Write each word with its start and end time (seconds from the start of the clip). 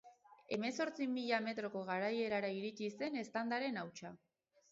Hemezortzi 0.55 1.07
mila 1.17 1.39
metroko 1.47 1.83
garaierara 1.91 2.49
iritsi 2.61 2.89
zen 3.03 3.21
eztandaren 3.25 3.81
hautsa. 3.83 4.13